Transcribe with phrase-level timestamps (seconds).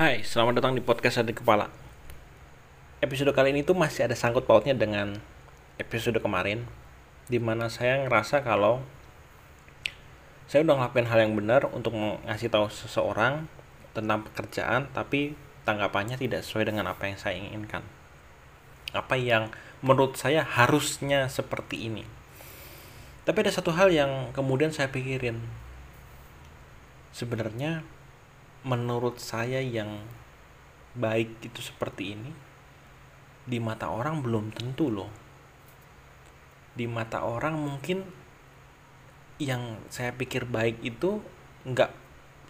[0.00, 1.68] Hai, selamat datang di podcast Hati Kepala.
[3.04, 5.20] Episode kali ini tuh masih ada sangkut pautnya dengan
[5.76, 6.64] episode kemarin,
[7.28, 8.80] di mana saya ngerasa kalau
[10.48, 13.44] saya udah ngelakuin hal yang benar untuk ngasih tahu seseorang
[13.92, 15.36] tentang pekerjaan, tapi
[15.68, 17.84] tanggapannya tidak sesuai dengan apa yang saya inginkan.
[18.96, 19.52] Apa yang
[19.84, 22.08] menurut saya harusnya seperti ini.
[23.28, 25.44] Tapi ada satu hal yang kemudian saya pikirin.
[27.12, 27.99] Sebenarnya
[28.60, 30.04] menurut saya yang
[30.92, 32.32] baik itu seperti ini
[33.48, 35.08] di mata orang belum tentu loh.
[36.76, 38.04] Di mata orang mungkin
[39.40, 41.24] yang saya pikir baik itu
[41.64, 41.90] nggak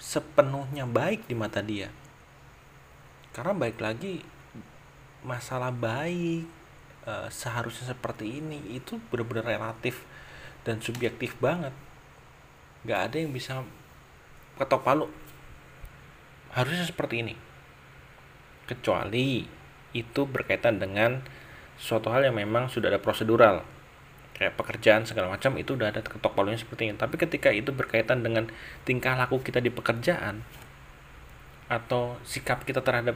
[0.02, 1.94] sepenuhnya baik di mata dia.
[3.30, 4.26] Karena baik lagi
[5.22, 6.44] masalah baik
[7.06, 10.02] e, seharusnya seperti ini itu benar-benar relatif
[10.66, 11.72] dan subjektif banget.
[12.82, 13.62] Nggak ada yang bisa
[14.58, 15.06] ketok palu
[16.54, 17.34] harusnya seperti ini.
[18.66, 19.46] Kecuali
[19.90, 21.22] itu berkaitan dengan
[21.80, 23.66] suatu hal yang memang sudah ada prosedural.
[24.36, 26.94] Kayak pekerjaan segala macam itu udah ada ketok palunya seperti ini.
[26.96, 28.48] Tapi ketika itu berkaitan dengan
[28.88, 30.40] tingkah laku kita di pekerjaan
[31.70, 33.14] atau sikap kita terhadap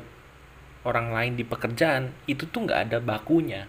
[0.85, 3.67] orang lain di pekerjaan itu tuh nggak ada bakunya.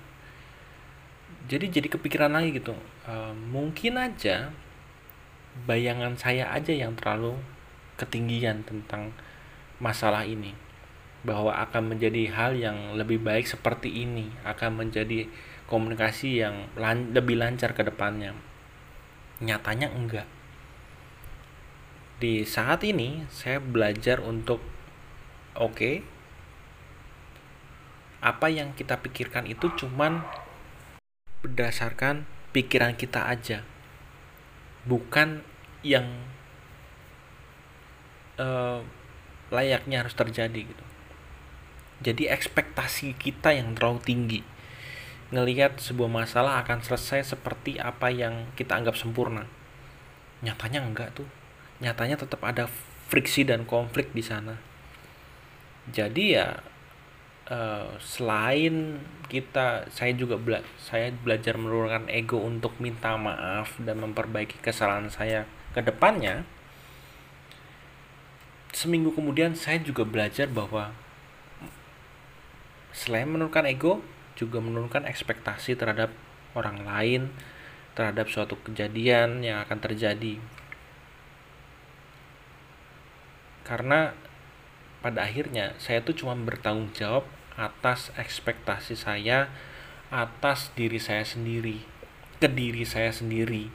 [1.47, 2.75] Jadi jadi kepikiran lagi gitu.
[3.08, 3.13] E,
[3.49, 4.52] mungkin aja
[5.63, 7.39] bayangan saya aja yang terlalu
[7.95, 9.16] ketinggian tentang
[9.79, 10.55] masalah ini
[11.25, 15.25] bahwa akan menjadi hal yang lebih baik seperti ini akan menjadi
[15.65, 18.37] komunikasi yang lan lebih lancar ke depannya.
[19.41, 20.29] Nyatanya enggak.
[22.21, 24.61] Di saat ini saya belajar untuk
[25.57, 25.95] oke okay,
[28.21, 30.23] apa yang kita pikirkan itu cuman
[31.41, 33.65] berdasarkan pikiran kita aja.
[34.85, 35.41] Bukan
[35.81, 36.05] yang
[38.37, 38.81] uh,
[39.53, 40.85] layaknya harus terjadi gitu.
[42.03, 44.41] Jadi ekspektasi kita yang terlalu tinggi
[45.33, 49.49] ngelihat sebuah masalah akan selesai seperti apa yang kita anggap sempurna.
[50.45, 51.27] Nyatanya enggak tuh.
[51.81, 52.70] Nyatanya tetap ada
[53.09, 54.58] friksi dan konflik di sana.
[55.89, 56.61] Jadi ya
[57.49, 64.61] uh, selain kita saya juga bela saya belajar menurunkan ego untuk minta maaf dan memperbaiki
[64.61, 66.45] kesalahan saya ke depannya
[68.75, 70.91] seminggu kemudian saya juga belajar bahwa
[72.91, 74.03] selain menurunkan ego
[74.36, 76.11] juga menurunkan ekspektasi terhadap
[76.59, 77.31] orang lain
[77.95, 80.35] terhadap suatu kejadian yang akan terjadi.
[83.64, 84.11] Karena
[84.99, 87.23] pada akhirnya saya tuh cuma bertanggung jawab
[87.55, 89.47] atas ekspektasi saya
[90.11, 91.87] atas diri saya sendiri
[92.43, 93.71] ke diri saya sendiri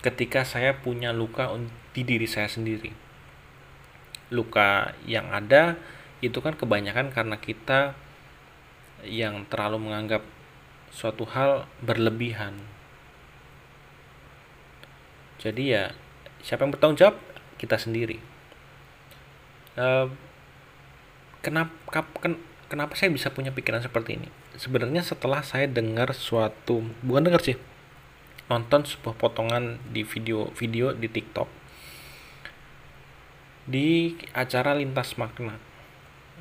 [0.00, 1.50] ketika saya punya luka
[1.90, 3.09] di diri saya sendiri
[4.30, 5.76] luka yang ada
[6.22, 7.98] itu kan kebanyakan karena kita
[9.02, 10.22] yang terlalu menganggap
[10.92, 12.58] suatu hal berlebihan.
[15.40, 15.84] Jadi ya
[16.44, 17.16] siapa yang bertanggung jawab
[17.56, 18.20] kita sendiri.
[19.78, 20.12] Uh,
[21.40, 22.36] kenapa ken,
[22.68, 24.28] kenapa saya bisa punya pikiran seperti ini?
[24.60, 27.56] Sebenarnya setelah saya dengar suatu bukan dengar sih
[28.50, 31.59] nonton sebuah potongan di video-video di TikTok
[33.70, 35.54] di acara lintas makna.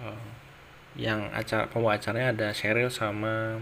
[0.01, 0.29] Uh,
[0.97, 3.61] yang acara pembawa acaranya ada Sheryl sama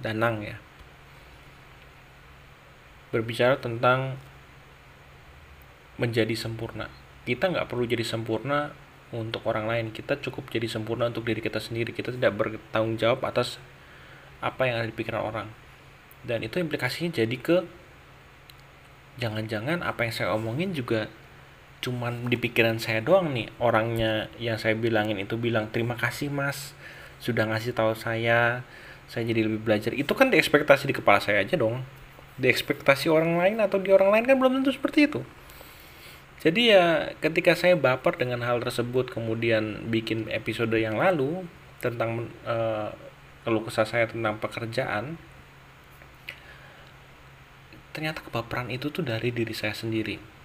[0.00, 0.56] Danang ya.
[3.12, 4.16] Berbicara tentang
[6.00, 6.88] menjadi sempurna.
[7.28, 8.72] Kita nggak perlu jadi sempurna
[9.12, 9.86] untuk orang lain.
[9.92, 11.92] Kita cukup jadi sempurna untuk diri kita sendiri.
[11.92, 13.60] Kita tidak bertanggung jawab atas
[14.40, 15.48] apa yang ada di pikiran orang.
[16.26, 17.64] Dan itu implikasinya jadi ke
[19.16, 21.08] jangan-jangan apa yang saya omongin juga
[21.86, 23.46] cuman di pikiran saya doang nih.
[23.62, 26.74] Orangnya yang saya bilangin itu bilang terima kasih mas.
[27.22, 28.66] Sudah ngasih tahu saya.
[29.06, 29.94] Saya jadi lebih belajar.
[29.94, 31.86] Itu kan di ekspektasi di kepala saya aja dong.
[32.34, 35.22] Di ekspektasi orang lain atau di orang lain kan belum tentu seperti itu.
[36.42, 41.46] Jadi ya ketika saya baper dengan hal tersebut kemudian bikin episode yang lalu
[41.78, 42.90] tentang uh,
[43.46, 45.14] keluh kesah saya tentang pekerjaan
[47.94, 50.35] ternyata kebaperan itu tuh dari diri saya sendiri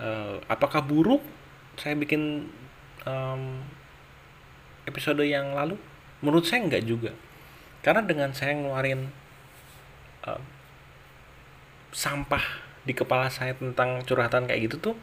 [0.00, 1.20] uh, apakah buruk?
[1.76, 2.48] Saya bikin
[3.04, 3.42] um,
[4.88, 5.76] episode yang lalu?
[6.24, 7.12] Menurut saya enggak juga.
[7.80, 9.08] Karena dengan saya ngeluarin
[10.26, 10.40] uh,
[11.92, 12.42] sampah
[12.84, 14.96] di kepala saya tentang curhatan kayak gitu tuh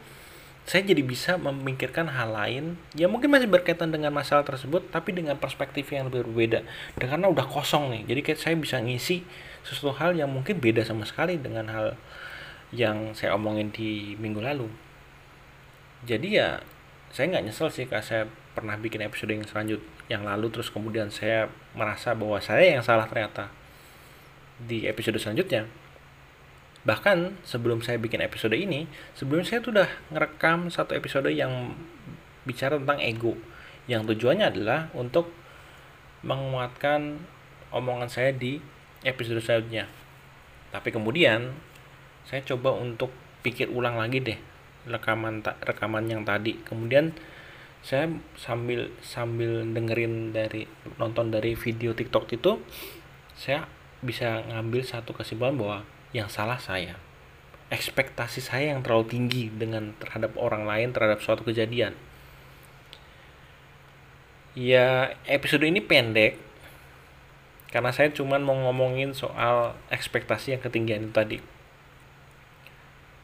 [0.68, 2.76] saya jadi bisa memikirkan hal lain.
[2.92, 6.60] Ya mungkin masih berkaitan dengan masalah tersebut tapi dengan perspektif yang lebih berbeda.
[7.00, 9.24] Dan karena udah kosong nih jadi kayak saya bisa ngisi
[9.64, 11.96] sesuatu hal yang mungkin beda sama sekali dengan hal
[12.68, 14.68] yang saya omongin di minggu lalu
[16.06, 16.48] jadi ya
[17.10, 18.22] saya nggak nyesel sih karena saya
[18.52, 19.80] pernah bikin episode yang selanjut
[20.10, 23.50] yang lalu terus kemudian saya merasa bahwa saya yang salah ternyata
[24.58, 25.70] di episode selanjutnya.
[26.82, 31.74] Bahkan sebelum saya bikin episode ini sebelum saya tuh udah ngerekam satu episode yang
[32.48, 33.36] bicara tentang ego
[33.86, 35.30] yang tujuannya adalah untuk
[36.24, 37.22] menguatkan
[37.70, 38.58] omongan saya di
[39.06, 39.86] episode selanjutnya.
[40.74, 41.54] Tapi kemudian
[42.26, 44.38] saya coba untuk pikir ulang lagi deh
[44.88, 46.58] rekaman rekaman yang tadi.
[46.64, 47.12] Kemudian
[47.84, 50.66] saya sambil sambil dengerin dari
[50.98, 52.58] nonton dari video TikTok itu
[53.38, 53.70] saya
[54.02, 55.78] bisa ngambil satu kesimpulan bahwa
[56.10, 56.98] yang salah saya.
[57.68, 61.92] Ekspektasi saya yang terlalu tinggi dengan terhadap orang lain terhadap suatu kejadian.
[64.58, 66.40] Ya episode ini pendek
[67.68, 71.38] karena saya cuma mau ngomongin soal ekspektasi yang ketinggian itu tadi.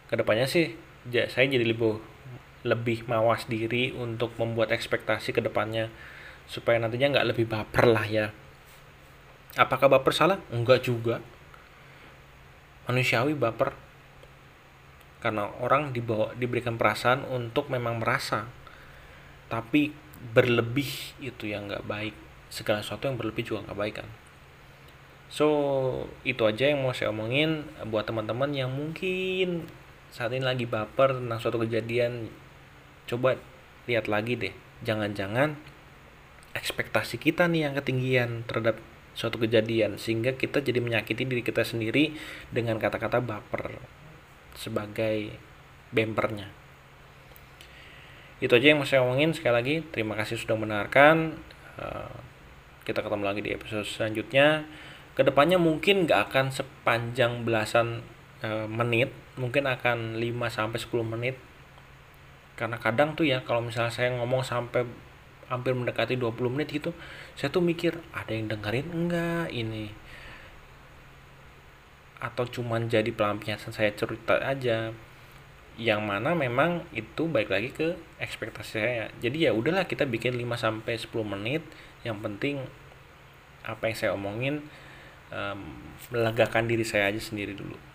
[0.07, 0.77] Ke depannya sih
[1.11, 2.01] ya, saya jadi lebih
[2.65, 5.93] lebih mawas diri untuk membuat ekspektasi ke depannya
[6.49, 8.27] supaya nantinya nggak lebih baper lah ya.
[9.55, 10.41] Apakah baper salah?
[10.51, 11.21] Enggak juga.
[12.89, 13.77] Manusiawi baper.
[15.21, 18.49] Karena orang dibawa diberikan perasaan untuk memang merasa.
[19.49, 19.93] Tapi
[20.35, 22.17] berlebih itu yang nggak baik.
[22.49, 24.09] Segala sesuatu yang berlebih juga nggak baik kan.
[25.33, 25.49] So
[26.27, 29.65] itu aja yang mau saya omongin buat teman-teman yang mungkin
[30.15, 32.31] saat ini lagi baper tentang suatu kejadian
[33.11, 33.35] coba
[33.91, 34.55] lihat lagi deh.
[34.87, 35.59] Jangan-jangan
[36.55, 38.79] ekspektasi kita nih yang ketinggian terhadap
[39.19, 42.15] suatu kejadian sehingga kita jadi menyakiti diri kita sendiri
[42.55, 43.75] dengan kata-kata baper
[44.55, 45.35] sebagai
[45.91, 46.47] bempernya.
[48.39, 49.35] Itu aja yang mau saya omongin.
[49.35, 51.43] Sekali lagi terima kasih sudah mendengarkan.
[51.75, 52.15] Uh,
[52.87, 54.63] kita ketemu lagi di episode selanjutnya.
[55.19, 61.37] Ke depannya mungkin gak akan sepanjang belasan uh, menit mungkin akan 5 sampai 10 menit.
[62.55, 64.87] Karena kadang tuh ya kalau misalnya saya ngomong sampai
[65.51, 66.97] hampir mendekati 20 menit gitu
[67.37, 69.91] saya tuh mikir ada yang dengerin enggak ini?
[72.23, 74.95] Atau cuman jadi pelampiasan saya cerita aja.
[75.75, 79.11] Yang mana memang itu baik lagi ke ekspektasi saya.
[79.19, 81.63] Jadi ya udahlah kita bikin 5 sampai 10 menit.
[82.07, 82.57] Yang penting
[83.67, 84.63] apa yang saya omongin
[85.33, 85.61] um,
[86.13, 87.94] melegakan diri saya aja sendiri dulu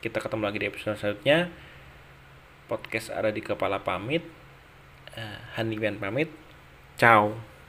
[0.00, 1.52] kita ketemu lagi di episode selanjutnya.
[2.66, 4.24] Podcast ada di kepala pamit.
[5.12, 6.32] Uh, Haniwan pamit.
[6.96, 7.59] Ciao